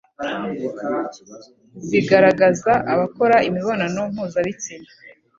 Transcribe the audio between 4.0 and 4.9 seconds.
mpuzabitsina,